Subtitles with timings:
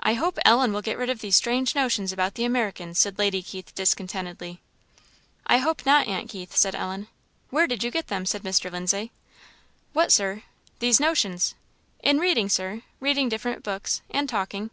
[0.00, 3.44] "I hope Ellen will get rid of these strange notions about the Americans," said Lady
[3.44, 4.60] Keith, discontentedly.
[5.46, 7.06] "I hope not, Aunt Keith," said Ellen.
[7.50, 8.72] "Where did you get them?" said Mr.
[8.72, 9.12] Lindsay.
[9.92, 10.42] "What, Sir?"
[10.80, 11.54] "These notions."
[12.02, 14.70] "In reading, Sir; reading different books; and talking."